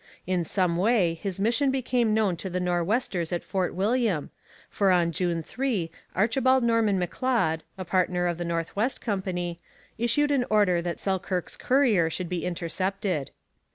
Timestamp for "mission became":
1.39-2.11